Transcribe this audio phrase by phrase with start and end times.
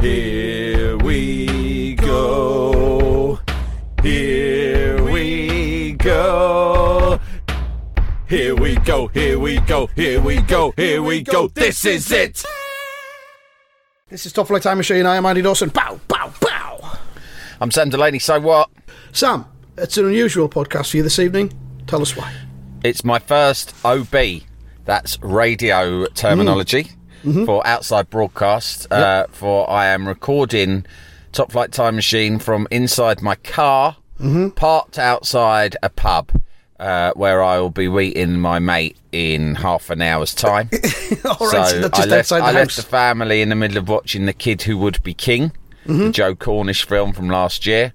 [0.00, 3.40] Here we go.
[4.00, 7.20] Here we go.
[8.28, 9.08] Here we go.
[9.08, 9.86] Here we go.
[9.96, 10.72] Here we go.
[10.76, 11.48] Here we go.
[11.48, 12.44] This is it.
[14.08, 15.04] This is Top Flight Time Machine.
[15.04, 15.70] I am Andy Dawson.
[15.70, 16.98] Bow, bow, bow.
[17.60, 18.70] I'm Sam Delaney, so what?
[19.10, 19.46] Sam,
[19.76, 21.52] it's an unusual podcast for you this evening.
[21.88, 22.32] Tell us why.
[22.84, 24.42] It's my first OB,
[24.84, 26.97] that's radio terminology hmm.
[27.22, 28.90] For outside broadcast.
[28.92, 30.84] Uh, for I am recording
[31.32, 33.96] Top Flight Time Machine from inside my car,
[34.56, 36.30] parked outside a pub.
[36.80, 40.70] Uh, where I will be meeting my mate in half an hour's time.
[41.24, 43.88] All right, so, I left, outside the I left the family in the middle of
[43.88, 45.50] watching The Kid Who Would Be King,
[45.86, 45.98] Mm-hmm.
[45.98, 47.94] the Joe Cornish film from last year.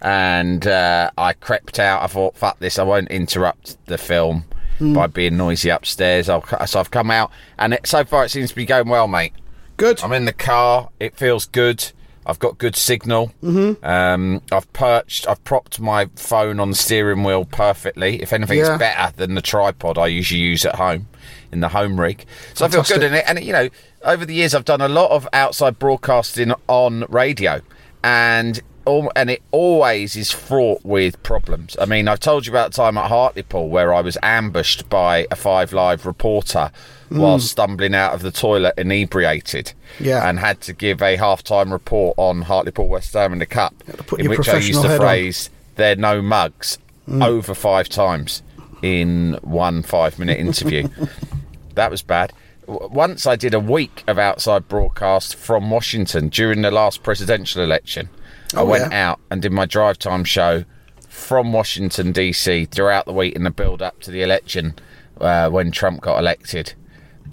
[0.00, 2.02] And uh, I crept out.
[2.02, 4.46] I thought, fuck this, I won't interrupt the film
[4.80, 4.94] Mm.
[4.94, 6.28] by being noisy upstairs.
[6.28, 9.06] I'll, so I've come out, and it, so far it seems to be going well,
[9.06, 9.32] mate.
[9.76, 10.02] Good.
[10.02, 10.88] I'm in the car.
[11.00, 11.92] It feels good.
[12.26, 13.32] I've got good signal.
[13.42, 13.84] Mm-hmm.
[13.84, 15.28] Um, I've perched.
[15.28, 18.22] I've propped my phone on the steering wheel perfectly.
[18.22, 18.72] If anything, Yeah.
[18.74, 21.06] it's better than the tripod I usually use at home
[21.52, 22.24] in the home rig.
[22.54, 23.24] So I feel good in it.
[23.28, 23.68] And you know,
[24.02, 27.60] over the years, I've done a lot of outside broadcasting on radio,
[28.02, 31.76] and and it always is fraught with problems.
[31.80, 35.26] I mean, I've told you about the time at Hartlepool where I was ambushed by
[35.30, 36.70] a Five Live reporter
[37.08, 40.28] while stumbling out of the toilet inebriated Yeah.
[40.28, 43.74] and had to give a half-time report on Hartlepool West Ham in the Cup,
[44.18, 45.06] in which I used the head on.
[45.06, 46.78] phrase "they're no mugs"
[47.08, 48.42] over five times
[48.82, 50.88] in one five-minute interview.
[51.74, 52.32] that was bad.
[52.66, 58.08] Once I did a week of outside broadcast from Washington during the last presidential election.
[58.56, 59.10] I Oh, went yeah.
[59.10, 60.64] out and did my drive time show
[61.08, 64.74] from Washington DC throughout the week in the build up to the election
[65.20, 66.74] uh, when Trump got elected,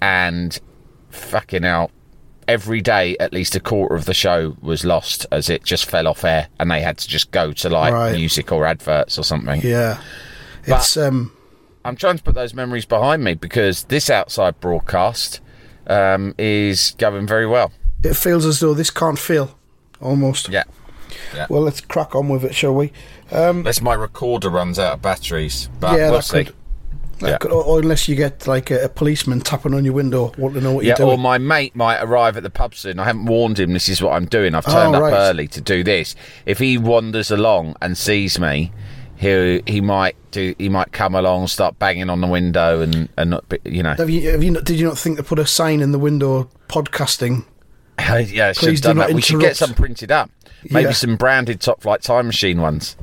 [0.00, 0.58] and
[1.10, 1.90] fucking hell,
[2.48, 6.06] every day at least a quarter of the show was lost as it just fell
[6.06, 8.12] off air, and they had to just go to like Right.
[8.14, 9.60] music or adverts or something.
[9.62, 10.00] yeah.
[10.64, 11.32] It's um
[11.84, 15.40] I'm trying to put those memories behind me because this outside broadcast
[15.88, 17.72] um, is going very well.
[18.04, 19.58] it feels as though this can't fail.
[20.00, 20.48] Almost.
[20.48, 20.62] Yeah.
[21.48, 22.92] Well, let's crack on with it, shall we?
[23.30, 26.44] Um, Unless my recorder runs out of batteries, but yeah, we'll that see.
[26.44, 26.54] could.
[27.20, 27.38] that Yeah.
[27.38, 30.54] could- or, or unless you get like a, a policeman tapping on your window, want
[30.54, 31.10] to know what Yeah, you're doing.
[31.10, 32.98] or my mate might arrive at the pub soon.
[32.98, 34.54] I haven't warned him this is what I'm doing.
[34.54, 36.14] I've turned Oh, up early to do this.
[36.46, 38.72] If he wanders along and sees me,
[39.16, 40.54] he he might do.
[40.58, 43.94] He might come along, start banging on the window, and and not, be- you know.
[43.94, 44.30] have you?
[44.32, 44.50] Have you?
[44.50, 47.44] not- Did you not think to put a sign in the window podcasting?
[48.00, 49.14] yeah, I should Please have do done not that.
[49.14, 50.28] We should get some printed up.
[50.70, 50.92] Maybe Yeah.
[50.92, 52.96] some branded Top Flight Time Machine ones.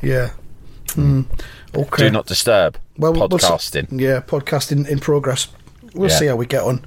[0.00, 0.30] Yeah.
[0.88, 1.26] Mm.
[1.74, 2.04] Okay.
[2.04, 2.76] Do not disturb.
[2.98, 4.00] Well, we'll podcasting.
[4.00, 5.48] yeah, podcasting in progress.
[5.94, 6.16] We'll Yeah.
[6.16, 6.84] see how we get on.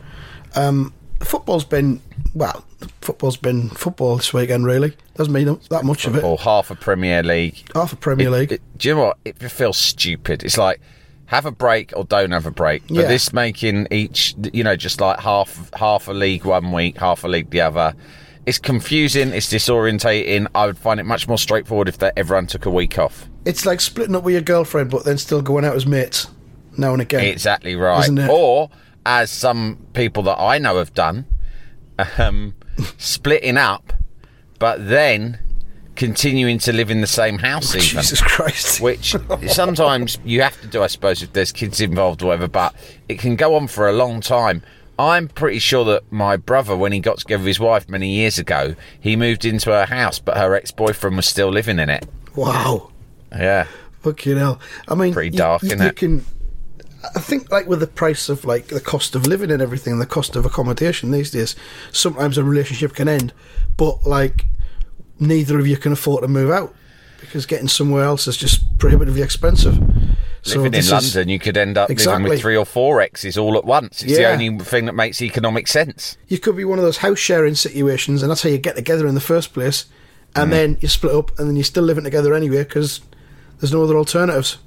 [0.55, 2.01] Um, football's been
[2.33, 2.63] well.
[3.01, 4.65] Football's been football this weekend.
[4.65, 6.23] Really, doesn't mean that much of it.
[6.23, 7.63] or half a Premier League.
[7.73, 8.51] Half a Premier It- League.
[8.53, 9.17] it- do you know what?
[9.25, 10.43] It feels stupid.
[10.43, 10.79] It's like
[11.27, 12.83] have a break or don't have a break.
[12.87, 13.07] But Yeah.
[13.07, 17.27] this making each, you know, just like half half a league one week, half a
[17.27, 17.95] league the other.
[18.45, 19.29] It's confusing.
[19.29, 20.47] It's disorientating.
[20.53, 23.27] I would find it much more straightforward if that everyone took a week off.
[23.45, 26.27] it's like splitting up with your girlfriend, but then still going out as mates
[26.77, 27.23] now and again.
[27.25, 28.09] Exactly right.
[28.29, 28.69] Or
[29.05, 31.25] as some people that I know have done,
[32.17, 32.55] um,
[32.97, 33.93] splitting up,
[34.59, 35.39] but then
[35.95, 37.75] continuing to live in the same house.
[37.75, 38.01] even.
[38.01, 38.81] Jesus Christ.
[38.81, 39.15] which
[39.47, 42.75] sometimes you have to do, I suppose, if there's kids involved or whatever, but
[43.09, 44.61] it can go on for a long time.
[44.97, 48.39] I'm pretty sure that my brother, when he got together with his wife many years
[48.39, 52.07] ago, he moved into her house, but her ex boyfriend was still living in it.
[52.35, 52.91] Wow.
[53.31, 53.67] Yeah.
[54.01, 54.59] Fucking hell.
[54.87, 55.85] I mean, Pretty dark, you, innit?
[55.85, 56.25] you can.
[57.15, 60.01] I think, like with the price of like the cost of living and everything, and
[60.01, 61.55] the cost of accommodation these days,
[61.91, 63.33] sometimes a relationship can end,
[63.77, 64.45] but like
[65.19, 66.73] neither of you can afford to move out
[67.19, 69.77] because getting somewhere else is just prohibitively expensive.
[70.45, 73.01] So living in this is- London, you could end up living with three or four
[73.01, 74.03] exes all at once.
[74.03, 74.35] It's Yeah.
[74.35, 76.17] the only thing that makes economic sense.
[76.27, 79.07] you could be one of those house sharing situations, and that's how you get together
[79.07, 79.85] in the first place,
[80.35, 80.43] Mm.
[80.43, 83.01] and then you split up, and then you're still living together anyway because
[83.59, 84.57] there's no other alternatives.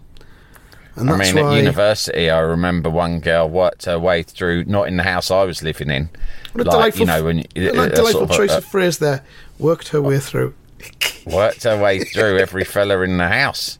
[0.96, 4.64] And I that's mean, why at university, I remember one girl worked her way through,
[4.64, 6.08] not in the house I was living in.
[6.54, 8.64] what a like, delightful, you know, when you, a delightful sort of, choice uh, of
[8.64, 9.22] phrase there.
[9.60, 10.54] Worked her way through.
[11.24, 13.78] worked her way through every fella in the house.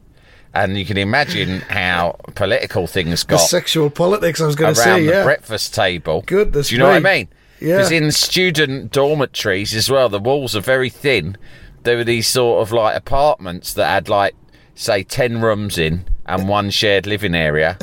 [0.55, 4.41] And you can imagine how political things The got sexual politics.
[4.41, 6.23] I was going to say, Around the breakfast table.
[6.27, 7.29] Goodness Do you know what I mean?
[7.61, 7.77] Yeah.
[7.77, 11.37] Because in student dormitories as well, the walls are very thin.
[11.83, 14.35] There were these sort of like apartments that had like,
[14.75, 17.79] say, 10 rooms in and one shared living area.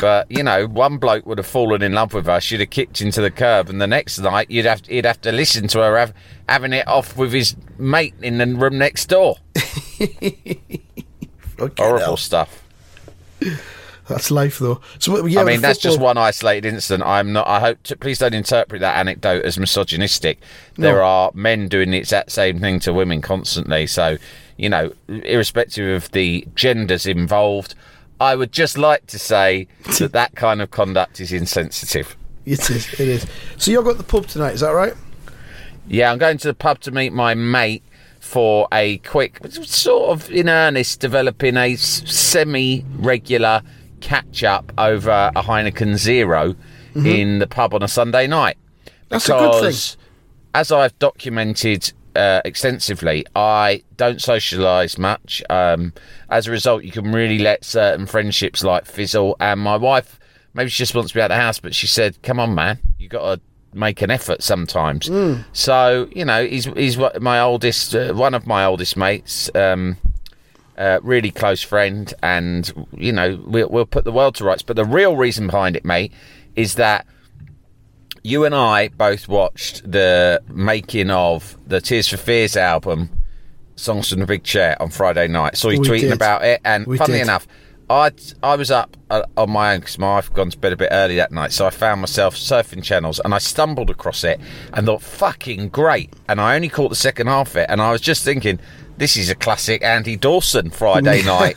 [0.00, 2.40] But you know, one bloke would have fallen in love with her.
[2.40, 5.32] She'd have kicked into the curb, and the next night you'd have he'd have to
[5.32, 6.14] listen to her have,
[6.48, 9.36] having it off with his mate in the room next door.
[11.78, 12.62] Horrible stuff.
[14.08, 14.80] That's life, though.
[14.98, 17.08] So, yeah, I mean, that's just one isolated incident.
[17.08, 17.46] I'm not.
[17.46, 17.82] I hope.
[17.84, 20.40] To, please don't interpret that anecdote as misogynistic.
[20.76, 23.86] There are men doing the exact same thing to women constantly.
[23.86, 24.18] So,
[24.56, 27.74] you know, irrespective of the genders involved,
[28.20, 29.68] I would just like to say
[29.98, 32.16] that that kind of conduct is insensitive.
[32.44, 32.92] It is.
[32.94, 33.26] It is.
[33.56, 34.54] So you're going to the pub tonight?
[34.54, 34.94] Is that right?
[35.86, 37.84] Yeah, I'm going to the pub to meet my mate
[38.32, 43.60] for a quick, sort of in earnest, developing a semi regular
[44.00, 46.56] catch up over a Heineken 0
[46.94, 48.56] in the pub on a Sunday night.
[48.56, 48.94] Mm-hmm.
[49.10, 49.60] That's a good thing.
[49.60, 49.96] Because,
[50.54, 55.42] as I've documented uh, extensively, I don't socialise much.
[55.50, 55.92] Um,
[56.30, 59.36] as a result, you can really let certain friendships like fizzle.
[59.40, 60.18] And my wife,
[60.54, 62.54] maybe she just wants to be out of the house, but she said, "Come on,
[62.54, 63.40] man, you got to
[63.74, 65.44] make an effort sometimes." Mm.
[65.52, 69.50] So you know, he's he's what- my oldest, uh, one of my oldest mates.
[69.54, 69.96] Um,
[70.78, 74.62] uh, really close friend, and you know we'll, we'll put the world to rights.
[74.62, 76.12] But the real reason behind it, mate,
[76.56, 77.06] is that
[78.22, 83.10] you and I both watched the making of the Tears for Fears album,
[83.76, 85.56] Songs from the Big Chair, on Friday night.
[85.56, 86.12] Saw you We tweeting did.
[86.12, 87.24] about it, and We funnily did.
[87.24, 87.46] enough,
[87.92, 88.10] I
[88.42, 90.76] I was up uh, on my own because my wife had gone to bed a
[90.76, 94.40] bit early that night, so I found myself surfing channels, and I stumbled across it
[94.72, 97.92] and thought, "Fucking great!" And I only caught the second half of it, and I
[97.92, 98.58] was just thinking.
[98.98, 101.56] This is a classic Andy Dawson Friday night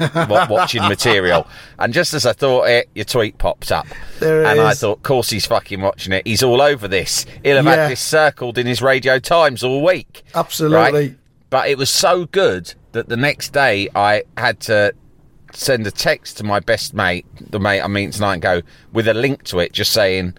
[0.49, 1.45] watching material.
[1.77, 3.85] And just as I thought it, your tweet popped up.
[4.19, 6.25] There it and I thought, of course he's fucking watching it.
[6.25, 7.25] He's all over this.
[7.43, 7.75] He'll have Yeah.
[7.75, 10.23] had this circled in his Radio Times all week.
[10.33, 10.77] Absolutely.
[10.77, 11.15] Right?
[11.49, 14.93] But it was so good that the next day I had to
[15.55, 18.61] send a text to my best mate, the mate I'm meeting tonight, and go
[18.93, 20.33] with a link to it, just saying,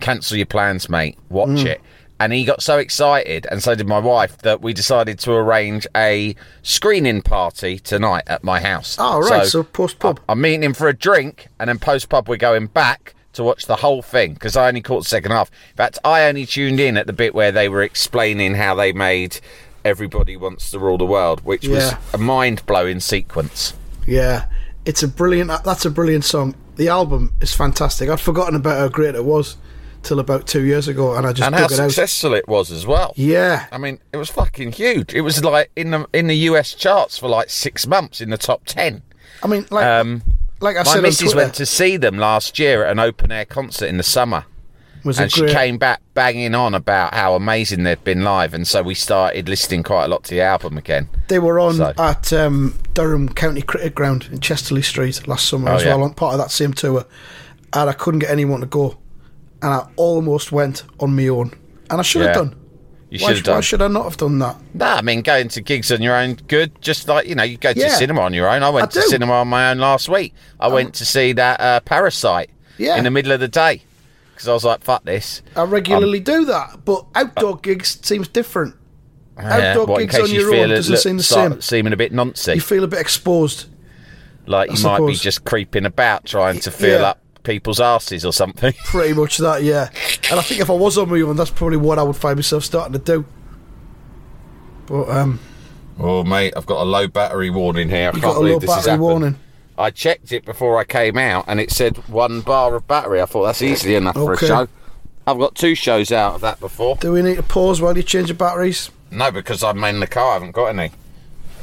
[0.00, 1.18] cancel your plans, mate.
[1.28, 1.66] Watch Mm.
[1.66, 1.80] it.
[2.20, 5.86] And he got so excited, and so did my wife, that we decided to arrange
[5.96, 8.96] a screening party tonight at my house.
[8.98, 9.46] Oh, right.
[9.46, 10.20] So, post pub.
[10.28, 13.66] I'm meeting him for a drink, and then post pub we're going back to watch
[13.66, 15.50] the whole thing because I only caught the second half.
[15.70, 18.92] In fact, I only tuned in at the bit where they were explaining how they
[18.92, 19.40] made
[19.84, 23.74] "Everybody Wants to Rule the World," which was a mind blowing sequence.
[24.06, 24.44] Yeah,
[24.84, 25.50] it's a brilliant.
[25.64, 26.54] That's a brilliant song.
[26.76, 28.08] The album is fantastic.
[28.08, 29.56] I'd forgotten about how great it was
[30.02, 31.90] till about two years ago, and I just and how it out.
[31.90, 33.12] successful it was as well.
[33.16, 35.14] Yeah, I mean, it was fucking huge.
[35.14, 38.38] It was like in the in the US charts for like six months in the
[38.38, 39.02] top ten.
[39.42, 40.22] I mean, like, Um,
[40.60, 43.44] like I my said missus went to see them last year at an open air
[43.44, 44.44] concert in the summer.
[45.04, 48.82] Was and she came back banging on about how amazing they'd been live, and so
[48.82, 51.08] we started listening quite a lot to the album again.
[51.28, 55.74] They were on So- at um, Durham County Cricket Ground in Chester-le-Street last summer Oh,
[55.76, 55.94] as yeah.
[55.96, 57.04] well, on part of that same tour.
[57.72, 58.98] And I couldn't get anyone to go,
[59.62, 61.52] and I almost went on my own,
[61.90, 62.54] and I should have done.
[63.10, 64.56] You Why, should have sh- why should I not have done that?
[64.74, 66.80] Nah, I mean, going to gigs on your own, good.
[66.80, 67.88] Just like you know, you go to Yeah.
[67.96, 68.62] cinema on your own.
[68.62, 69.02] I went I to.
[69.02, 70.32] Cinema on my own last week.
[70.60, 72.48] I went to see that uh, Parasite
[72.78, 72.96] Yeah.
[72.96, 73.82] in the middle of the day
[74.42, 78.74] because I was like, "Fuck this." I regularly do that, but outdoor gigs seems different.
[79.38, 81.60] Yeah, Outdoor what, gigs on you your own it doesn't look- seem the start same.
[81.62, 83.66] seeming a bit noncy, You feel a bit exposed.
[84.46, 87.06] like you I might be just creeping about trying to fill Yeah.
[87.10, 88.72] up people's asses or something.
[88.84, 89.88] Pretty much that, yeah.
[90.30, 92.36] And I think if I was on my own, that's probably what I would find
[92.36, 93.24] myself starting to do.
[94.86, 95.40] But um,
[95.98, 98.10] Oh, mate, I've got a low battery warning here.
[98.12, 99.02] I you can't got a believe low this has battery happened.
[99.02, 99.38] warning.
[99.78, 103.20] I checked it before I came out, and it said one bar of battery.
[103.20, 104.68] I thought that's easily enough for a show.
[105.26, 106.96] I've got two shows out of that before.
[106.96, 108.90] Do we need to pause while you change the batteries?
[109.10, 110.30] No, because I'm in the car.
[110.30, 110.90] I haven't got any.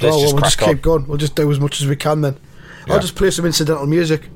[0.02, 0.70] Let's oh, well, just we'll just on.
[0.70, 1.08] keep going.
[1.08, 2.38] We'll just do as much as we can then.
[2.88, 2.94] Yeah.
[2.94, 4.30] I'll just play some incidental music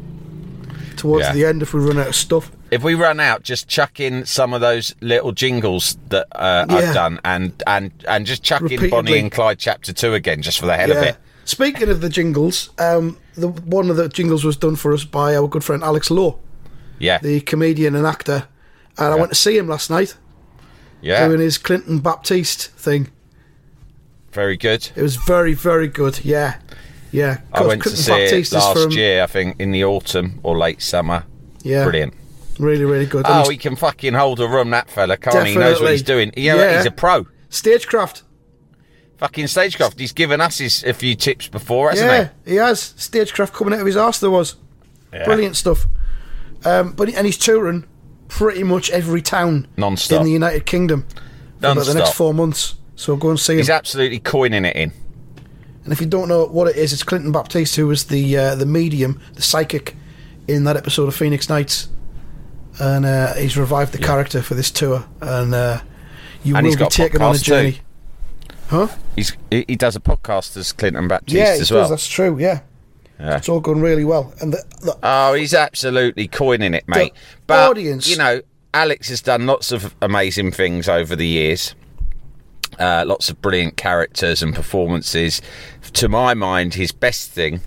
[0.97, 1.33] towards Yeah.
[1.33, 2.51] the end if we run out of stuff.
[2.69, 6.75] If we run out, just chuck in some of those little jingles that uh, Yeah.
[6.75, 10.59] I've done, and and and just chuck in Bonnie and Clyde chapter two again, just
[10.59, 11.17] for the hell of it.
[11.45, 15.35] Speaking of the jingles, um, the one of the jingles was done for us by
[15.35, 16.39] our good friend Alex Lowe,
[16.99, 18.47] Yeah, the comedian and actor.
[18.97, 20.15] And I went to see him last night
[21.01, 23.09] yeah, doing his Clinton Baptiste thing.
[24.31, 24.89] very good.
[24.95, 26.23] It was very, very good.
[26.23, 26.57] Yeah,
[27.11, 29.83] Yeah, I went to see it Baptiste is last from- year, I think, in the
[29.83, 31.23] autumn or late summer.
[31.63, 32.13] Yeah, Brilliant.
[32.59, 33.25] really, really good.
[33.27, 35.53] Oh, he can fucking hold a room, that fella, can't he?
[35.53, 36.31] He knows what he's doing.
[36.37, 36.77] You Yeah.
[36.77, 37.27] he's a pro.
[37.49, 38.23] stagecraft.
[39.23, 39.97] Fucking stagecraft.
[39.97, 42.17] He's given us his, a few tips before, hasn't he?
[42.17, 44.19] Yeah, he has stagecraft coming out of his arse.
[44.19, 44.57] There was?
[45.13, 45.23] Yeah.
[45.23, 45.85] brilliant stuff.
[46.65, 47.85] Um, but and he's touring
[48.27, 50.19] pretty much every town Non-stop.
[50.19, 51.05] in the United Kingdom
[51.61, 52.75] for about the next four months.
[52.97, 53.59] So go and see him.
[53.59, 54.91] He's absolutely coining it in.
[55.85, 58.55] And if you don't know what it is, it's Clinton Baptiste who was the uh,
[58.55, 59.95] the medium, the psychic,
[60.49, 61.87] in that episode of Phoenix Nights,
[62.77, 65.05] and uh, he's revived the character for this tour.
[65.21, 65.79] And uh,
[66.43, 67.71] you And will be taken on a journey.
[67.73, 67.79] too.
[68.73, 68.87] Huh?
[69.15, 71.71] He's he, he does a podcast as Clinton Baptiste yeah, as does.
[71.71, 71.89] well.
[71.89, 72.39] That's true.
[72.39, 72.61] Yeah.
[73.19, 73.37] Yeah.
[73.37, 74.33] it's all going really well.
[74.41, 77.13] And the, the, Oh, he's absolutely coining it, mate.
[77.45, 78.41] But audience- you know,
[78.73, 81.75] Alex has done lots of amazing things over the years.
[82.79, 85.39] Uh, lots of brilliant characters and performances.
[85.93, 87.61] To my mind, his best thing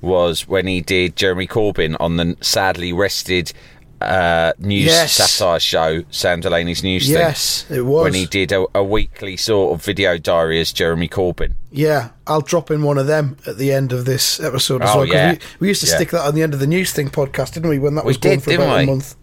[0.00, 3.52] was when he did Jeremy Corbyn on the sadly rested
[4.00, 5.12] uh, news Yes.
[5.12, 7.78] satire show, Sam Delaney's news Yes, thing.
[7.78, 8.04] it was.
[8.04, 11.54] when he did a, a weekly sort of video diary as Jeremy Corbyn.
[11.72, 14.98] yeah, I'll drop in one of them at the end of this episode as Oh,
[14.98, 15.06] well.
[15.08, 15.32] yeah.
[15.32, 15.96] we, we used to Yeah.
[15.96, 17.78] stick that on the end of the news thing podcast, didn't we?
[17.78, 18.82] When that We was going did, for about we?
[18.84, 19.16] a month.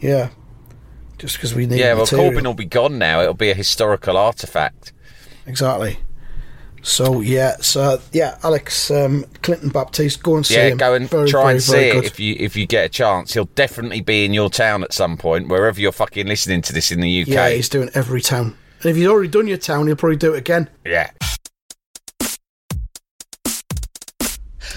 [0.00, 0.28] Yeah,
[1.18, 2.30] just because we need Yeah, well, material.
[2.32, 3.20] Corbyn will be gone now.
[3.22, 4.92] It'll be a historical artifact.
[5.46, 5.98] Exactly.
[6.84, 10.78] So yeah, so yeah, Alex um, Clinton Baptiste, go and see Yeah, him.
[10.78, 12.04] go and Very, try very, and see it good.
[12.04, 13.32] if you if you get a chance.
[13.34, 16.90] He'll definitely be in your town at some point, wherever you're fucking listening to this
[16.90, 17.28] in the UK.
[17.28, 18.56] Yeah, he's doing every town.
[18.82, 20.68] And if you've already done your town, he'll probably do it again.
[20.84, 21.10] Yeah.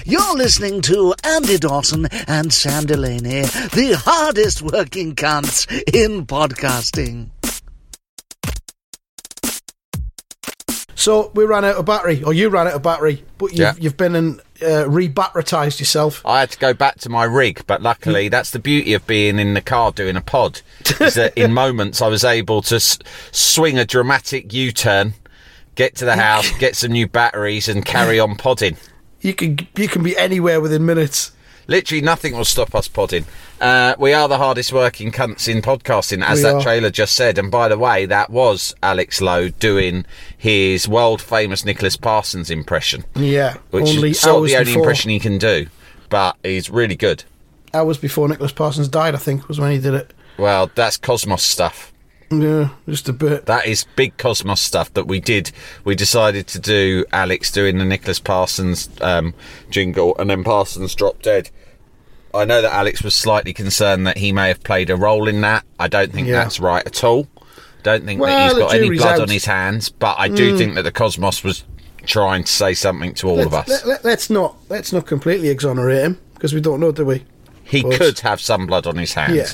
[0.08, 7.30] You're listening to Andy Dawson and Sam Delaney, the hardest working cunts in podcasting.
[10.96, 13.74] So we ran out of battery, or you ran out of battery, but you've, Yeah.
[13.78, 14.90] you've been and uh,
[15.80, 16.22] yourself.
[16.25, 19.38] I had to go back to my rig, but luckily that's the beauty of being
[19.38, 20.62] in the car doing a pod.
[21.02, 22.98] Is that in moments I was able to s-
[23.32, 25.14] swing a dramatic U-turn,
[25.75, 28.78] get to the house, get some new batteries, and carry on podding.
[29.20, 31.32] You can you can be anywhere within minutes.
[31.68, 33.26] Literally nothing will stop us podding.
[33.60, 36.62] Uh, we are the hardest working cunts in podcasting, as We that are.
[36.62, 37.38] trailer just said.
[37.38, 40.06] And by the way, that was Alex Lowe doing
[40.38, 44.82] his world famous Nicholas Parsons impression, Yeah, which only is sort of the only before
[44.84, 45.68] impression he can do.
[46.10, 47.24] But he's really good.
[47.74, 50.14] hours before Nicholas Parsons died, I think was when he did it.
[50.38, 51.92] Well, that's Cosmos stuff.
[52.32, 53.46] Yeah, just a bit.
[53.46, 55.51] That is big Cosmos stuff that we did.
[55.84, 59.34] We decided to do Alex doing the Nicholas Parsons um,
[59.70, 61.50] jingle, and then Parsons dropped dead.
[62.34, 65.41] I know that Alex was slightly concerned that he may have played a role in
[65.41, 65.63] that.
[65.79, 66.44] I don't think Yeah.
[66.44, 67.27] that's right at all.
[67.84, 69.20] Don't think that he's got any blood out.
[69.20, 69.24] Mm.
[69.24, 71.63] on his hands, but I do think that the Cosmos was
[72.05, 73.67] trying to say something to all of us.
[73.67, 77.24] Let's, let, us not let's not completely exonerate him because we don't know, do we?
[77.75, 79.48] He but- could have some blood on his hands, Yeah.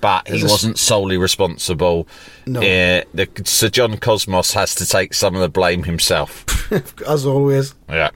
[0.00, 2.06] but he There's wasn't solely responsible.
[2.46, 2.60] No.
[2.60, 6.44] Uh, the, Sir John Cosmos has to take some of the blame himself.
[7.06, 7.74] As always.
[7.88, 8.10] yeah.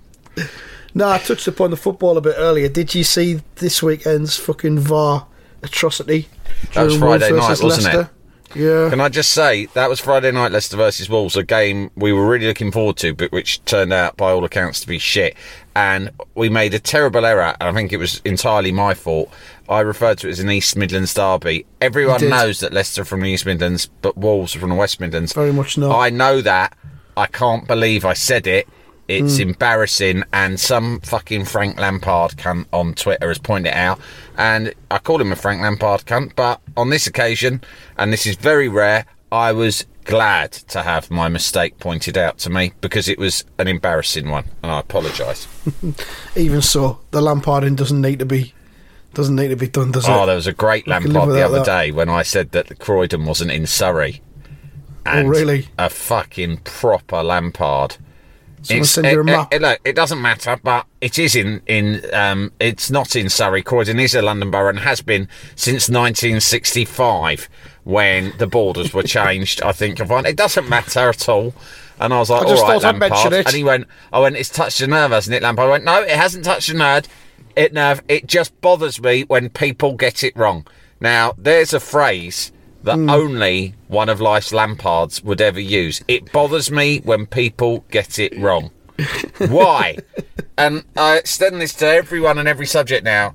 [0.94, 2.68] No, I touched upon the football a bit earlier.
[2.68, 5.26] Did you see this weekend's fucking VAR
[5.62, 6.28] atrocity?
[6.74, 8.08] That was Friday night, wasn't it?
[8.54, 8.90] Yeah.
[8.90, 12.26] Can I just say that was Friday night Leicester versus Wolves, a game we were
[12.26, 15.36] really looking forward to, but which turned out by all accounts to be shit.
[15.76, 19.32] And we made a terrible error, and I think it was entirely my fault.
[19.68, 21.64] I referred to it as an East Midlands derby.
[21.80, 25.00] Everyone knows that Leicester are from the East Midlands, but Wolves are from the West
[25.00, 25.32] Midlands.
[25.32, 25.96] Very much not.
[25.96, 26.76] I know that.
[27.16, 28.68] I can't believe I said it.
[29.10, 29.42] It's Hmm.
[29.50, 33.98] embarrassing, and some fucking Frank Lampard cunt on Twitter has pointed it out.
[34.38, 37.60] And I call him a Frank Lampard cunt, but on this occasion,
[37.98, 42.50] and this is very rare, I was glad to have my mistake pointed out to
[42.50, 45.48] me because it was an embarrassing one, and I apologise.
[46.36, 48.54] Even so, the Lamparding doesn't need to be
[49.12, 50.22] doesn't need to be done, does Oh, it?
[50.22, 51.66] Oh, there was a great live Lampard the other that.
[51.66, 54.22] day when I said that Croydon wasn't in Surrey.
[55.04, 55.66] And Oh, really?
[55.76, 57.96] A fucking proper Lampard.
[58.62, 59.54] Someone It's- send you a it- map.
[59.54, 62.02] it- look, it doesn't matter, but it is in in.
[62.12, 63.62] Um, it's not in Surrey.
[63.62, 67.48] Croydon is a London borough and has been since 1965
[67.84, 69.62] when the borders were changed.
[69.62, 69.98] I think.
[70.00, 71.54] It doesn't matter at all.
[71.98, 73.32] And I was like, I just all right, thought I'd mention Lampard.
[73.40, 73.46] it.
[73.46, 75.68] And he went, I went, it's touched a nerve, hasn't it, Lampard?
[75.68, 77.04] I went, no, it hasn't touched a nerve.
[77.56, 78.02] It nerve.
[78.08, 80.66] It just bothers me when people get it wrong.
[80.98, 82.52] Now, there's a phrase
[82.84, 83.10] that Hmm.
[83.10, 86.02] only one of life's Lampards would ever use.
[86.08, 88.70] It bothers me when people get it wrong.
[89.48, 89.98] Why?
[90.58, 93.34] and I extend this to everyone and every subject now.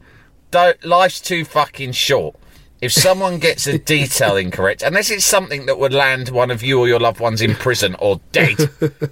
[0.52, 2.36] Don't, life's too fucking short.
[2.82, 6.80] if someone gets a detail incorrect, unless it's something that would land one of you
[6.80, 8.58] or your loved ones in prison or dead,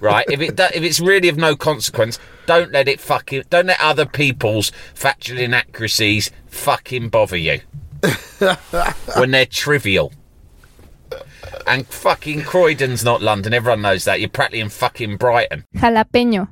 [0.00, 0.26] right?
[0.30, 4.06] If it if it's really of no consequence, don't let it fucking don't let other
[4.06, 7.60] people's factual inaccuracies fucking bother you
[9.16, 10.12] when they're trivial.
[11.66, 13.54] And fucking Croydon's not London.
[13.54, 14.20] Everyone knows that.
[14.20, 15.64] You're practically in fucking Brighton.
[15.76, 16.48] Jalapeño.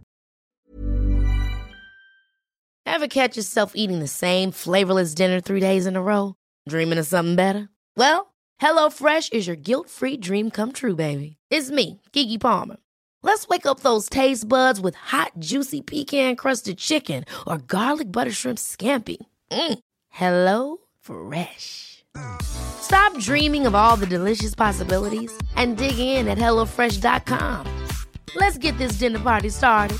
[2.84, 6.34] Ever catch yourself eating the same flavorless dinner three days in a row?
[6.68, 7.68] Dreaming of something better?
[7.96, 11.36] Well, HelloFresh is your guilt free dream come true, baby.
[11.50, 12.76] It's me, Keke Palmer.
[13.22, 18.32] Let's wake up those taste buds with hot, juicy pecan crusted chicken or garlic butter
[18.32, 19.18] shrimp scampi.
[19.50, 19.78] Mm.
[20.10, 22.01] Hello Fresh.
[22.42, 27.66] Stop dreaming of all the delicious possibilities and dig in at HelloFresh.com.
[28.36, 29.98] Let's get this dinner party started.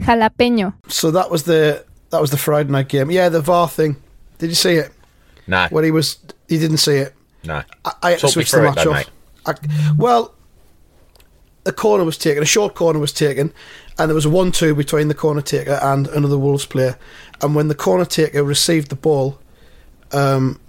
[0.00, 0.74] Jalapeño.
[0.88, 3.10] So that was the that was the Friday night game.
[3.10, 3.96] Yeah, the VAR thing.
[4.38, 4.92] Did you see it?
[5.48, 7.14] No, When he was, he didn't see it.
[7.44, 7.62] no.
[7.84, 9.10] I, I had to Talk me switch the through match off.
[9.46, 9.54] I,
[9.96, 10.34] well,
[11.66, 13.52] a corner was taken, a short corner was taken,
[13.98, 16.98] and there was a one-two between the corner taker and another Wolves player.
[17.42, 19.38] And when the corner taker received the ball,
[20.12, 20.60] um,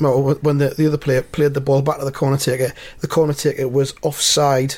[0.00, 3.08] well, when the, the other player played the ball back to the corner taker, the
[3.08, 4.76] corner taker was offside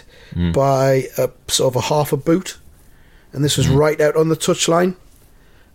[0.52, 2.58] by a sort of a half a boot,
[3.32, 4.96] and this was right out on the touchline.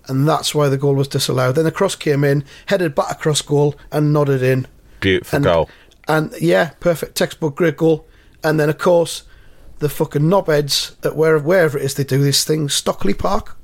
[0.07, 1.55] And that's why the goal was disallowed.
[1.55, 4.67] Then the cross came in, headed back across goal, and nodded in.
[4.99, 5.69] Beautiful And, goal.
[6.07, 8.05] And yeah, perfect textbook, great goal.
[8.43, 9.23] And then of course,
[9.79, 13.57] the fucking knobheads at where wherever it is they do this thing, Stockley Park.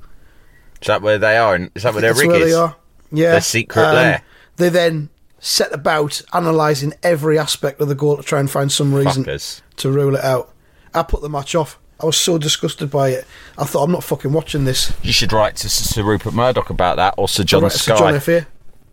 [0.82, 1.56] Is that where they are?
[1.76, 2.52] Is that where their That's rig where is?
[2.52, 2.76] they are.
[3.12, 4.22] Yeah, Their secret lair.
[4.58, 8.94] They then set about analysing every aspect of the goal to try and find some
[8.94, 9.62] reason Fuckers.
[9.78, 10.54] to rule it out.
[10.94, 11.78] I put the match off.
[12.00, 13.26] I was so disgusted by it.
[13.58, 14.92] I thought I'm not fucking watching this.
[15.04, 17.96] You should write to Sir Rupert Murdoch about that, or Sir John Sky.
[17.96, 18.48] Sir John F.A.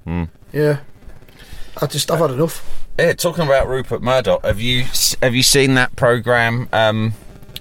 [0.05, 0.25] Hmm.
[0.53, 0.81] Yeah,
[1.81, 2.78] I just I've had enough.
[2.99, 4.85] Yeah, talking about Rupert Murdoch, have you
[5.23, 6.69] have you seen that program?
[6.73, 7.13] Um,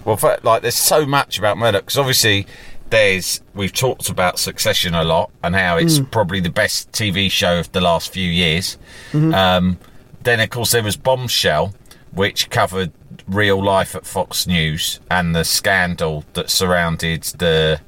[0.03, 2.48] well, for, like, there's so much about Murdoch because obviously
[2.89, 7.60] there's we've talked about Succession a lot and how it's probably the best TV show
[7.60, 8.79] of the last few years.
[9.13, 9.77] Um,
[10.24, 11.76] then of course there was Bombshell,
[12.12, 12.91] which covered
[13.28, 17.80] real life at Fox News and the scandal that surrounded the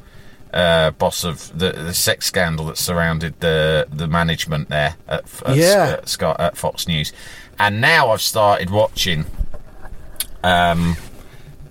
[0.53, 5.55] uh, boss of the, the sex scandal that surrounded the the management there at, at,
[5.55, 5.95] Yeah.
[5.99, 7.13] at, Sky, at Fox News,
[7.59, 9.25] and now I've started watching
[10.43, 10.95] um,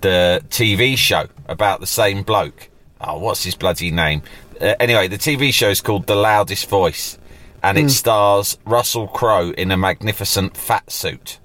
[0.01, 2.69] the TV show about the same bloke.
[3.01, 4.21] Oh, what's his bloody name?
[4.59, 7.17] Uh, anyway, the TV show is called The Loudest Voice,
[7.63, 11.39] and it stars Russell Crowe in a magnificent fat suit.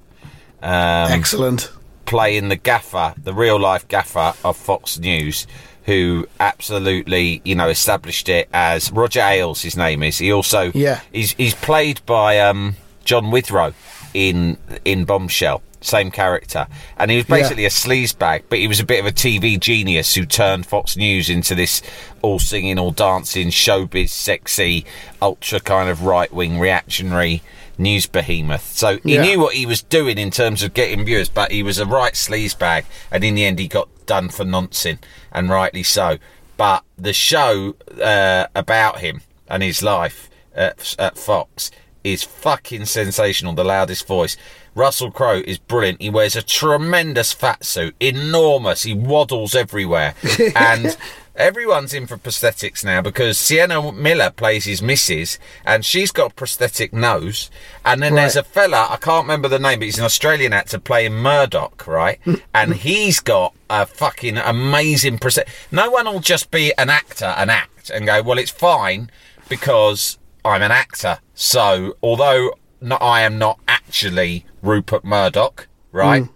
[0.63, 1.71] Um, Excellent.
[2.07, 5.47] playing the gaffer, the real life gaffer of Fox News,
[5.85, 9.63] who absolutely, you know, established it as Roger Ailes.
[9.63, 10.19] His name is.
[10.19, 11.01] He also, Yeah.
[11.13, 13.73] he's he's played by um, John Lithgow
[14.15, 15.63] in in Bombshell.
[15.81, 16.67] Same character,
[16.97, 17.37] and he was Yeah.
[17.37, 20.97] basically a sleazebag, but he was a bit of a TV genius who turned Fox
[20.97, 21.83] News into this
[22.23, 24.87] all singing, all dancing, showbiz, sexy,
[25.21, 27.43] ultra kind of right wing reactionary
[27.77, 28.73] news behemoth.
[28.75, 29.23] So he Yeah.
[29.23, 32.15] knew what he was doing in terms of getting viewers, but he was a right
[32.15, 35.01] sleazebag, and in the end, he got done for nonsense,
[35.33, 36.19] and rightly so.
[36.57, 41.71] But the show uh, about him and his life at, at Fox
[42.03, 43.55] is fucking sensational.
[43.55, 44.37] The loudest voice.
[44.75, 46.03] Russell Crowe is brilliant.
[46.03, 48.83] He wears a tremendous fat suit, enormous.
[48.83, 50.15] He waddles everywhere,
[50.57, 50.97] and
[51.37, 56.35] everyone's in for prosthetics now because Sienna Miller plays his missus, and she's got a
[56.35, 57.51] prosthetic nose.
[57.85, 60.79] And then there's a fella I can't remember the name, but he's an Australian actor
[60.79, 62.21] playing Murdoch, right?
[62.25, 62.35] Hmm.
[62.55, 65.53] and he's got a fucking amazing prosthetic.
[65.71, 69.11] No one will just be an actor and act and go, well, it's fine
[69.49, 71.19] because I'm an actor.
[71.35, 72.53] So although
[72.85, 76.25] no, I am not actually Rupert Murdoch, right?
[76.25, 76.33] Hmm.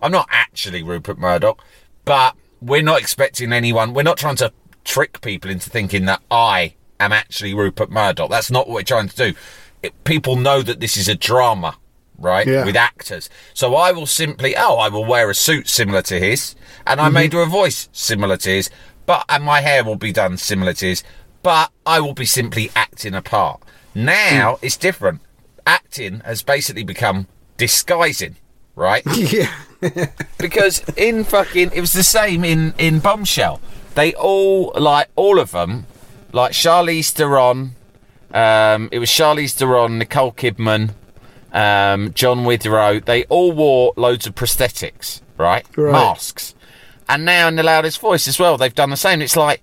[0.00, 1.62] I'm not actually Rupert Murdoch,
[2.04, 3.92] but we're not expecting anyone.
[3.92, 4.52] We're not trying to
[4.84, 8.30] trick people into thinking that I am actually Rupert Murdoch.
[8.30, 9.38] That's not what we're trying to do.
[9.82, 11.76] It, people know that this is a drama,
[12.18, 12.46] right?
[12.46, 12.64] Yeah.
[12.64, 13.28] With actors.
[13.52, 16.54] So I will simply, oh, I will wear a suit similar to his,
[16.86, 17.32] and I may mm-hmm.
[17.32, 18.70] do a voice similar to his,
[19.06, 21.02] but and my hair will be done similar to his,
[21.42, 23.60] but I will be simply acting a part.
[23.94, 24.58] Now mm.
[24.62, 25.20] it's different.
[25.66, 28.36] Acting has basically become disguising,
[28.76, 29.02] right?
[29.16, 29.52] yeah.
[30.38, 33.60] Because in fucking it was the same in in Bombshell.
[33.94, 35.86] They all like all of them,
[36.32, 37.72] like Charlize Theron.
[38.32, 40.94] Um, it was Charlize Theron, Nicole Kidman,
[41.52, 43.00] um, John Lithgow.
[43.00, 45.66] They all wore loads of prosthetics, right?
[45.76, 45.92] Right.
[45.92, 46.54] Masks.
[47.08, 49.20] And now in the loudest voice as well, they've done the same.
[49.20, 49.62] It's like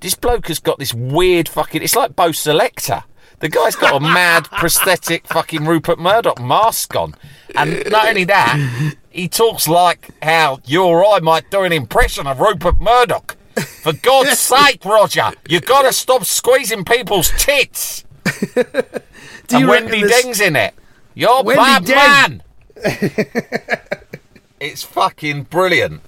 [0.00, 1.82] this bloke has got this weird fucking.
[1.82, 3.04] It's like Bo' Selecta.
[3.38, 7.14] The guy's got a mad prosthetic fucking Rupert Murdoch mask on,
[7.54, 12.26] and not only that, he talks like how you or I might do an impression
[12.26, 13.36] of Rupert Murdoch.
[13.82, 18.04] For God's sake, Roger, you got to stop squeezing people's tits.
[19.46, 20.74] Do and Wendy this- Deng's in it.
[21.14, 22.42] You're Wendy bad man.
[24.60, 26.00] it's fucking brilliant.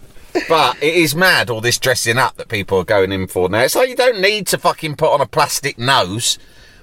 [0.48, 3.60] But it is mad all this dressing up that people are going in for now.
[3.60, 6.38] It's like you don't need to fucking put on a plastic nose.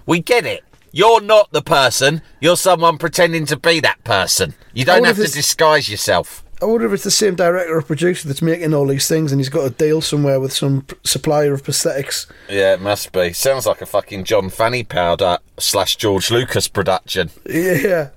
[0.06, 0.64] We get it.
[0.96, 2.22] You're not the person.
[2.40, 4.54] You're someone pretending to be that person.
[4.74, 6.44] You don't have to disguise yourself.
[6.62, 9.40] I wonder if it's the same director or producer that's making all these things, and
[9.42, 12.28] he's got a deal somewhere with some p- supplier of prosthetics.
[12.48, 13.34] Yeah, it must be.
[13.34, 17.32] Sounds like a fucking John Fanny Powder slash George Lucas production.
[17.50, 18.10] Yeah.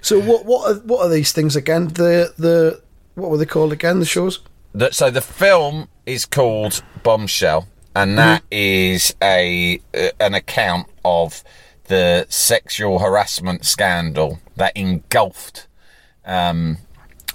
[0.00, 1.88] So what what are, what are these things again?
[1.88, 2.80] The the
[3.16, 4.00] what were they called again?
[4.00, 4.40] The shows.
[4.72, 11.44] the, so the film is called Bombshell, and that is a uh, an account of
[11.88, 15.66] the sexual harassment scandal that engulfed
[16.24, 16.78] um,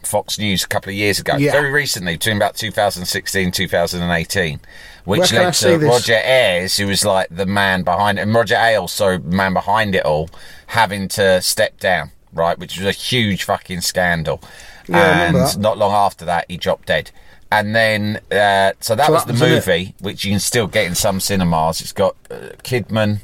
[0.04, 1.52] Fox News a couple of years ago, Yeah.
[1.52, 4.60] very recently, between about 2016 2018,
[5.06, 5.78] which led to?
[5.78, 9.94] Roger Ayres, who was like the man behind it, and Roger Ailes, the man behind
[9.96, 10.30] it all,
[10.68, 14.42] having to step down, right, which was a huge fucking scandal.
[14.88, 17.12] Yeah, and not long after that, he dropped dead.
[17.52, 19.68] And then, uh, so that So was that the was it.
[19.68, 21.82] movie, which you can still get in some cinemas.
[21.82, 23.20] It's got uh, Kidman,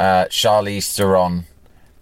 [0.00, 1.44] uh, Charlize Theron,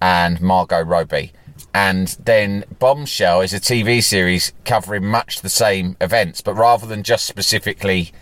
[0.00, 1.32] and Margot Robbie.
[1.74, 7.02] And then Bombshell is a TV series covering much the same events, but rather than
[7.02, 8.12] just specifically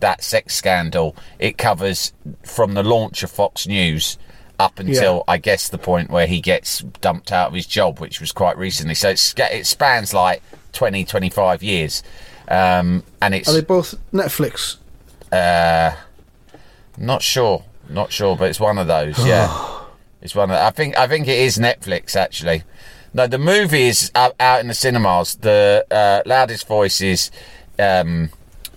[0.00, 4.18] that sex scandal, it covers from the launch of Fox News
[4.60, 8.20] up until I guess the point where he gets dumped out of his job, which
[8.20, 8.94] was quite recently.
[8.94, 12.02] So it's, it spans like 20, 25 years.
[12.46, 14.76] Um, and it's Are they both Netflix?
[16.98, 19.24] Not sure, not sure, but it's one of those.
[19.24, 19.82] Yeah,
[20.22, 20.56] it's one of.
[20.56, 22.62] I think I think it is Netflix actually.
[23.12, 25.36] No, the movie is out, out in the cinemas.
[25.36, 27.30] The uh, loudest voices
[27.78, 28.30] um,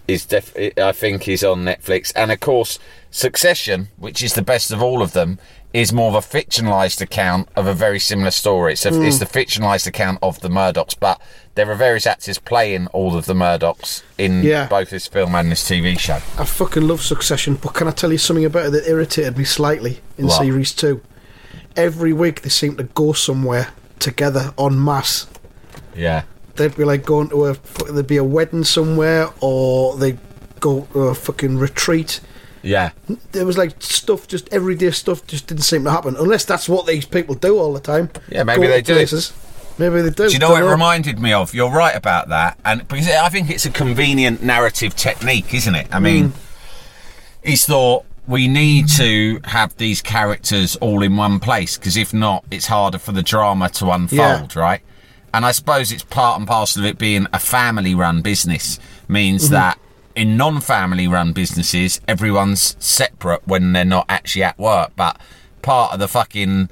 [0.08, 2.78] is def- I think is on Netflix, and of course
[3.10, 5.39] Succession, which is the best of all of them,
[5.78, 8.74] is more of a fictionalized account of a very similar story.
[8.74, 9.04] It's, a, hmm.
[9.04, 11.22] it's the fictionalized account of the Murdochs, but
[11.54, 14.66] there are various actors playing all of the Murdochs in Yeah.
[14.66, 16.16] both this film and this TV show.
[16.40, 19.44] I fucking love Succession, but can I tell you something about it that irritated me
[19.44, 20.42] slightly in What?
[20.42, 21.02] series two?
[21.76, 23.68] Every week they seem to go somewhere
[24.00, 25.28] together en masse.
[25.96, 26.24] Yeah.
[26.56, 27.58] They'd be like going to a
[27.92, 30.18] there'd be a wedding somewhere, or they'd
[30.60, 32.20] go to a fucking retreat.
[32.63, 32.91] Yeah.
[33.32, 36.15] There was like stuff, just everyday stuff, just didn't seem to happen.
[36.17, 38.10] Unless that's what these people do all the time.
[38.30, 38.93] Yeah, maybe Go they do.
[38.93, 39.34] places.
[39.78, 40.28] Maybe they do.
[40.28, 41.54] Do you know Don't what it reminded me of?
[41.54, 45.88] You're right about that, and because I think it's a convenient narrative technique, isn't it?
[45.91, 47.48] I mean, hmm.
[47.48, 52.43] he's thought we need to have these characters all in one place because if not,
[52.52, 54.82] it's harder for the drama to unfold, right?
[55.34, 59.54] And I suppose it's part and parcel of it being a family-run business means mm-hmm.
[59.54, 59.80] that
[60.17, 65.17] in non-family run businesses, everyone's separate when they're not actually at work, but
[65.62, 66.69] part of the fucking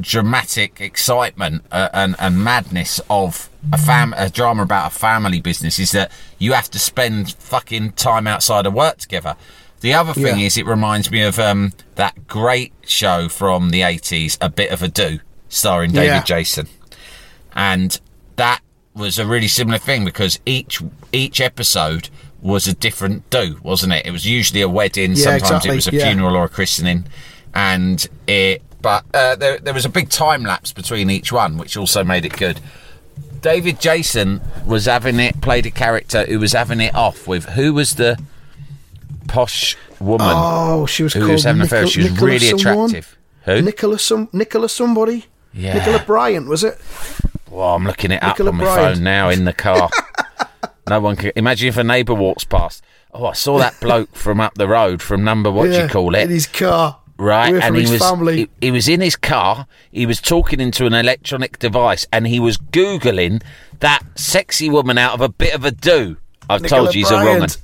[0.00, 5.78] dramatic excitement uh, and, and madness of a fam a drama about a family business
[5.78, 9.36] is that you have to spend fucking time outside of work together.
[9.80, 10.46] The other thing Yeah.
[10.46, 14.82] is, it reminds me of um, that great show from the eighties, A Bit of
[14.82, 16.22] a Do, starring David Yeah.
[16.22, 16.68] Jason,
[17.54, 18.00] and
[18.36, 18.60] that
[18.94, 20.80] was a really similar thing because each
[21.12, 22.08] each episode
[22.42, 24.06] was a different do, wasn't it?
[24.06, 26.06] It was usually a wedding, Yeah, sometimes exactly, it was a yeah.
[26.06, 27.06] funeral or a christening,
[27.54, 28.62] and it.
[28.82, 32.24] But uh, there, there was a big time lapse between each one, which also made
[32.24, 32.60] it good.
[33.40, 37.72] David Jason was having it, played a character who was having it off with who
[37.74, 38.18] was the
[39.28, 41.86] posh woman Oh, she was who was having an affair.
[41.86, 42.86] She was Nicola really someone?
[42.90, 43.18] attractive.
[43.44, 43.62] Who?
[43.62, 45.26] Nicola some Nicola somebody.
[45.52, 45.74] Yeah.
[45.74, 46.78] Nicola Bryant was it?
[47.50, 48.96] Well, I'm looking it up Nicola on my Bryant.
[48.96, 49.88] phone now in the car.
[50.88, 52.82] no one can imagine if a neighbour walks past.
[53.12, 56.14] Oh, I saw that bloke from up the road from number what Yeah, you call
[56.14, 57.00] it In his car.
[57.18, 59.66] Right, and he was he, he was in his car.
[59.90, 63.42] He was talking into an electronic device, and he was googling
[63.80, 66.18] that sexy woman out of a bit of a do.
[66.50, 67.58] I've Nicola told you he's a wrong Bryant.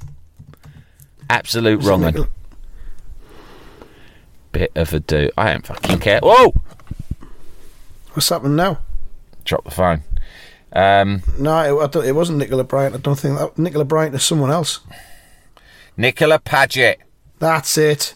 [1.28, 2.28] Absolute wrong Nicola-
[4.52, 5.30] Bit of a do.
[5.36, 6.20] I don't fucking care.
[6.22, 6.54] Whoa!
[8.12, 8.78] What's happening now?
[9.44, 10.02] Drop the phone.
[10.74, 12.94] Um, No, it, it wasn't Nicola Bryant.
[12.94, 14.80] I don't think that Nicola Bryant is someone else.
[15.96, 16.98] Nicola Pagett.
[17.38, 18.14] That's it.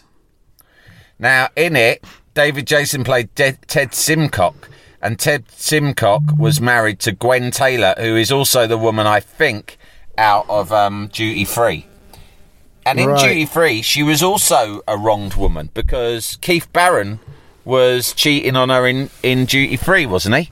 [1.19, 4.55] Now, in it, David Jason played De- Ted Simcock,
[5.01, 9.77] and Ted Simcock was married to Gwen Taylor, who is also the woman I think
[10.17, 11.85] out of um, Duty Free.
[12.85, 13.19] And in Right.
[13.19, 17.19] Duty Free, she was also a wronged woman because Keith Barron
[17.65, 20.51] was cheating on her in, in Duty Free, wasn't he?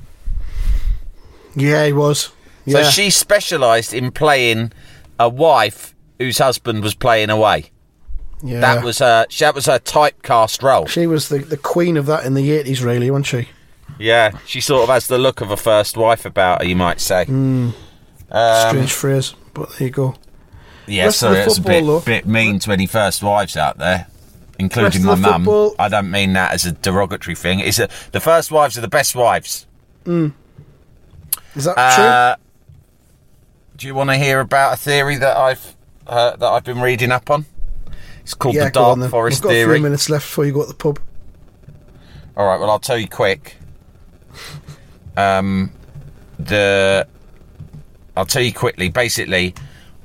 [1.55, 2.31] Yeah, he was.
[2.67, 4.71] So she specialised in playing
[5.19, 7.71] a wife whose husband was playing away.
[8.41, 8.59] yeah.
[8.59, 9.25] That was her.
[9.39, 10.87] That was her typecast role.
[10.87, 13.49] She was the, the queen of that in the 80s, really, wasn't she?
[13.99, 16.99] Yeah, she sort of has the look of a first wife about her, you might
[16.99, 17.25] say.
[17.25, 17.69] Hmm.
[18.31, 20.15] Um, Strange phrase, but there you go.
[20.87, 21.99] Yeah, Rest of sorry, the it's a bit, though.
[22.01, 24.07] bit mean to any first wives out there,
[24.59, 25.43] including my mum.
[25.45, 27.59] football- I don't mean that as a derogatory thing.
[27.59, 29.65] It's a, the first wives are the best wives.
[31.55, 32.35] Is that Uh,
[33.77, 35.75] do you want to hear about a theory that I've
[36.07, 37.45] uh, that I've been reading up on?
[38.21, 39.09] It's called Yeah, the on Dark then.
[39.09, 40.99] Forest We've got a few minutes left before you go to the pub.
[42.37, 43.55] All right, well, I'll tell you quick.
[45.15, 45.71] Um,
[46.39, 47.07] the
[48.17, 48.89] I'll tell you quickly.
[48.89, 49.53] Basically,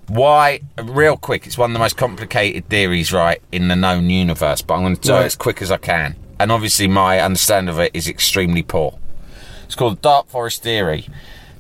[0.07, 0.61] why?
[0.83, 1.47] Real quick.
[1.47, 4.63] It's one of the most complicated theories, right, in the known universe.
[4.63, 6.17] But I'm going to tell it as quick as I can.
[6.39, 8.99] And obviously, my understanding of it is extremely poor.
[9.65, 11.07] It's called the Dark Forest theory,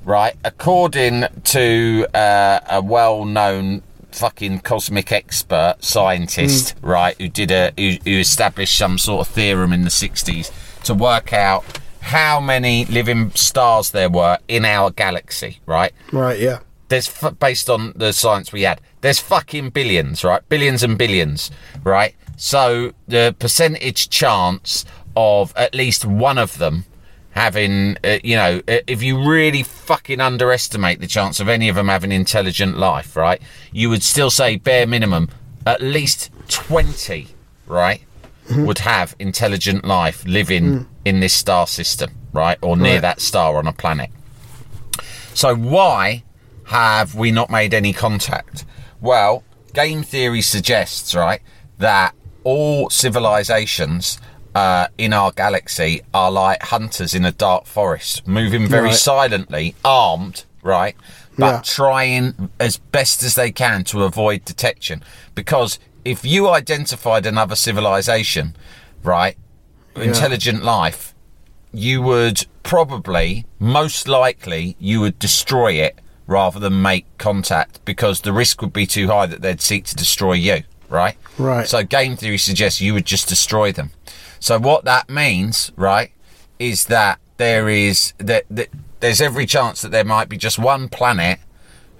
[0.05, 0.35] right?
[0.45, 3.83] According to uh, a well-known
[4.13, 9.73] fucking cosmic expert scientist, right, who did a who, who established some sort of theorem
[9.73, 10.51] in the '60s
[10.85, 11.65] to work out
[12.01, 15.93] how many living stars there were in our galaxy, right?
[16.13, 16.61] Right, yeah.
[16.89, 21.51] there's f- based on the science we had there's fucking billions right billions and billions
[21.85, 24.85] right so the percentage chance
[25.17, 26.85] of at least one of them
[27.33, 31.77] having uh, you know uh, if you really fucking underestimate the chance of any of
[31.77, 33.41] them having intelligent life right
[33.73, 35.29] you would still say bare minimum
[35.67, 37.29] at least 20
[37.67, 38.03] right
[38.57, 43.03] would have intelligent life living in this star system right or near Right.
[43.03, 44.11] that star on a planet
[45.35, 46.25] so why
[46.65, 48.65] have we not made any contact?
[49.01, 49.43] Well,
[49.75, 51.41] game theory suggests, right,
[51.79, 52.15] that
[52.45, 54.19] all civilizations
[54.55, 58.97] uh, in our galaxy are like hunters in a dark forest, moving very Right.
[58.97, 60.97] silently, armed, right,
[61.39, 61.61] but Yeah.
[61.65, 65.03] trying as best as they can to avoid detection.
[65.35, 68.57] Because if you identified another civilization,
[69.03, 69.37] right,
[69.97, 71.15] intelligent life,
[71.73, 78.33] you would probably, most likely, you would destroy it rather than make contact because the
[78.33, 81.17] risk would be too high that they'd seek to destroy you, right?
[81.39, 81.69] Right.
[81.69, 83.91] So game theory suggests you would just destroy them.
[84.41, 86.11] So what that means, right,
[86.59, 88.69] is that there is that, that
[89.01, 91.39] there's every chance that there might be just one planet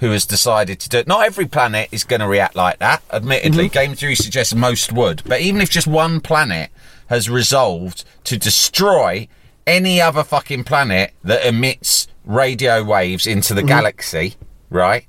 [0.01, 1.07] who has decided to do it.
[1.07, 3.03] Not every planet is going to react like that.
[3.13, 3.73] Admittedly, mm-hmm.
[3.73, 5.23] game theory suggests most would.
[5.25, 6.71] But even if just one planet
[7.09, 9.29] has resolved to destroy
[9.67, 13.69] any other fucking planet that emits radio waves into the mm-hmm.
[13.69, 14.37] galaxy,
[14.71, 15.07] right?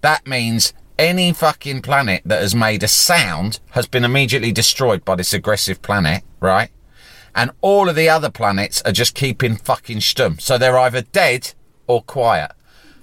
[0.00, 5.14] That means any fucking planet that has made a sound has been immediately destroyed by
[5.16, 6.70] this aggressive planet, right?
[7.34, 10.40] And all of the other planets are just keeping fucking stum.
[10.40, 11.52] So they're either dead
[11.86, 12.52] or quiet.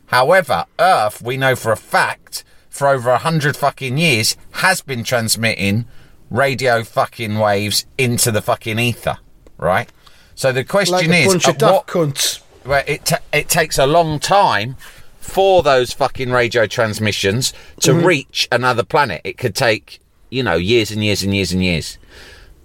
[0.07, 5.03] However, Earth, we know for a fact, for over a hundred fucking years, has been
[5.03, 5.85] transmitting
[6.29, 9.17] radio fucking waves into the fucking ether,
[9.57, 9.89] right?
[10.35, 12.39] So the question Like a is, bunch of at what cunts.
[12.63, 14.77] where it ta- it takes a long time
[15.21, 18.05] for those fucking radio transmissions to mm-hmm.
[18.05, 19.21] reach another planet.
[19.23, 21.97] It could take you know years and years and years and years.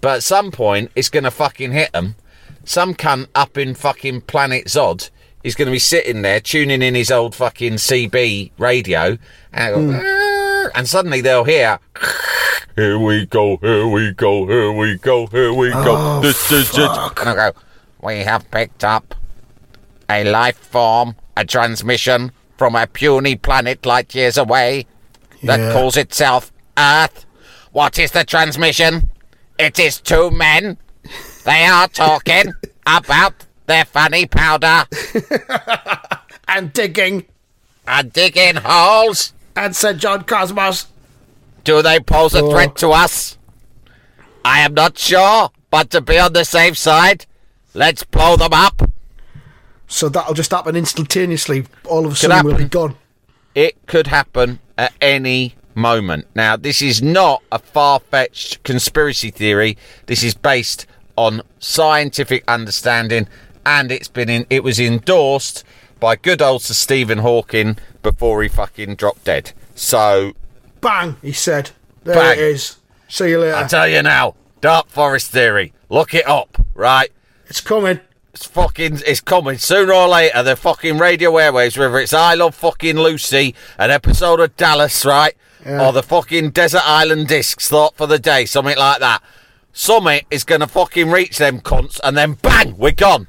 [0.01, 2.15] But at some point, it's going to fucking hit them.
[2.65, 5.09] Some cunt up in fucking Planet Zod
[5.43, 9.17] is going to be sitting there tuning in his old fucking CB radio,
[9.53, 10.69] and, go, mm.
[10.75, 11.79] and suddenly they'll hear.
[12.75, 15.95] Here we go, here we go, here we go, here we go.
[15.97, 16.91] Oh, This is it.
[17.19, 17.59] And I'll go,
[18.01, 19.15] we have picked up
[20.09, 24.85] a life form, a transmission from a puny planet light years away
[25.43, 25.73] that Yeah.
[25.73, 27.25] calls itself Earth.
[27.71, 29.09] What is the transmission?
[29.59, 30.77] It is two men.
[31.45, 32.53] They are talking
[32.87, 33.33] about
[33.67, 34.85] their funny powder
[36.47, 37.25] And digging.
[37.85, 39.33] and digging holes.
[39.55, 39.97] And St.
[39.97, 40.87] John Cosmos.
[41.63, 43.37] Do they pose a threat to us?
[44.45, 47.25] I am not sure, but to be on the safe side,
[47.73, 48.89] let's blow them up.
[49.87, 51.65] So that'll just happen instantaneously.
[51.85, 52.95] All of a sudden, we'll be gone.
[53.55, 56.27] It could happen at any moment.
[56.35, 59.77] Now, this is not a far fetched conspiracy theory.
[60.07, 63.27] This is based on scientific understanding,
[63.65, 65.63] and it's been in, it was endorsed
[65.99, 69.53] by good old Sir Stephen Hawking before he fucking dropped dead.
[69.73, 70.33] So
[70.81, 71.71] Bang, he said.
[72.03, 72.37] There Bang.
[72.37, 72.77] it is.
[73.07, 73.55] See you later.
[73.55, 75.73] I tell you now, Dark Forest theory.
[75.89, 77.09] Look it up, right?
[77.47, 77.99] it's coming.
[78.37, 80.43] It's fucking, it's coming sooner or later.
[80.43, 85.35] The fucking radio airwaves, whether it's I Love Fucking Lucy, an episode of Dallas, right?
[85.65, 89.23] or the fucking desert island discs thought for the day, something like that.
[89.73, 93.27] Something is going to fucking reach them cunts, and then bang, we're gone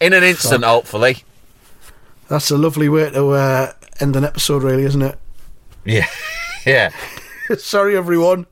[0.00, 1.24] in an instant, hopefully.
[2.28, 5.18] That's a lovely way to uh, end an episode, really, isn't it?
[5.84, 6.06] Yeah,
[6.64, 6.92] yeah.
[7.58, 8.46] Sorry, everyone.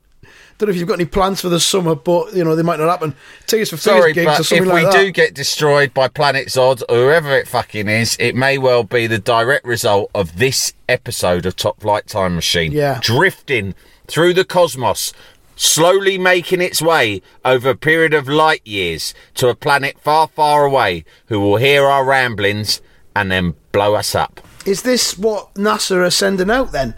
[0.58, 2.80] Don't know if you've got any plans for the summer, but you know they might
[2.80, 3.14] not happen.
[3.46, 4.92] Tickets for Sorry, gigs or but something if we that.
[4.92, 9.06] do get destroyed by Planet Zod or whoever it fucking is, it may well be
[9.06, 12.72] the direct result of this episode of Top Flight Time Machine.
[12.72, 12.98] Yeah.
[13.00, 13.76] Drifting
[14.08, 15.12] through the cosmos,
[15.54, 20.64] slowly making its way over a period of light years to a planet far, far
[20.64, 22.80] away who will hear our ramblings
[23.14, 24.40] and then blow us up.
[24.66, 26.94] Is this what NASA are sending out then?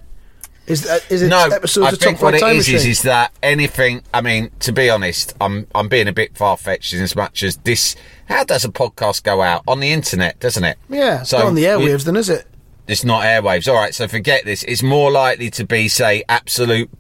[0.67, 3.03] Is that is it no, episodes I of think Top what it is, is is
[3.03, 4.03] that anything.
[4.15, 7.43] I mean, to be honest, I'm I'm being a bit far fetched in as much
[7.43, 7.97] as this.
[8.27, 10.39] How does a podcast go out on the internet?
[10.39, 10.79] Doesn't it?
[10.89, 12.47] yeah, So not on the airwaves, then is it?
[12.91, 13.69] It's not airwaves.
[13.69, 14.65] All right, so forget this.
[14.65, 16.91] It's more likely to be, say, absolute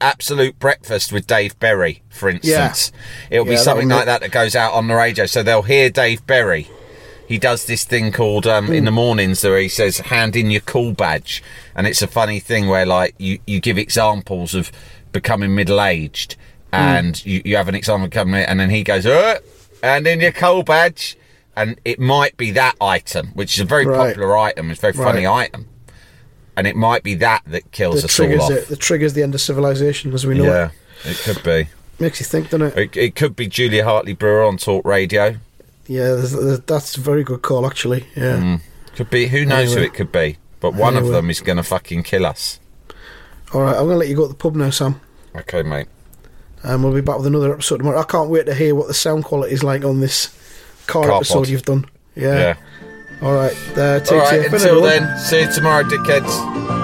[0.00, 2.92] absolute breakfast with Dave Berry, for instance.
[2.94, 3.30] Yeah.
[3.30, 5.26] It'll be something like that that goes out on the radio.
[5.26, 6.68] So they'll hear Dave Berry.
[7.26, 8.96] He does this thing called um, in the Hmm.
[8.96, 11.42] mornings where he says, "Hand in your call badge,"
[11.74, 14.70] and it's a funny thing where like you you give examples of
[15.12, 16.36] becoming middle aged,
[16.72, 16.76] Hmm.
[16.80, 19.38] and you, you have an example coming, and then he goes, uh,
[19.82, 21.16] "Hand in your call badge."
[21.56, 24.08] And it might be that item, which is a very Right.
[24.08, 24.70] popular item.
[24.72, 25.44] It's a very funny Right.
[25.54, 25.66] item,
[26.56, 28.50] and it might be that that kills That us all triggers off.
[28.50, 28.68] it.
[28.68, 30.70] That triggers the end of civilization as we know yeah,
[31.04, 31.12] it.
[31.12, 31.68] it could be.
[32.00, 32.76] Makes you think, doesn't it?
[32.76, 35.36] It, it could be Julia Hartley Brewer on Talk Radio.
[35.86, 36.14] Yeah,
[36.66, 38.06] that's a very good call, actually.
[38.16, 38.38] Yeah.
[38.38, 38.60] Mm.
[38.96, 39.26] Could be.
[39.26, 40.38] Who knows who it could be?
[40.60, 42.58] But one of them is going to fucking kill us.
[43.52, 45.00] All right, I'm going to let you go to the pub now, Sam.
[45.36, 45.88] Okay, mate.
[46.62, 48.00] And we'll be back with another episode tomorrow.
[48.00, 50.28] I can't wait to hear what the sound quality is like on this
[50.86, 51.84] car, Car episode you've done.
[52.16, 52.38] Yeah.
[52.38, 52.56] Yeah.
[53.20, 53.56] All right.
[53.76, 54.52] Uh, take All right.
[54.52, 56.83] Until then, see you tomorrow, dickheads.